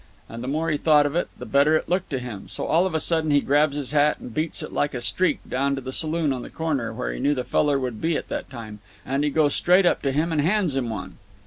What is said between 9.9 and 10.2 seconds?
to